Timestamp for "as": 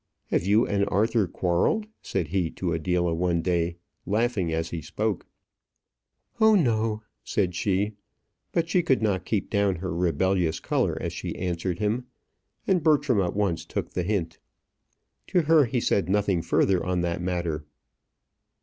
4.51-4.71, 10.99-11.13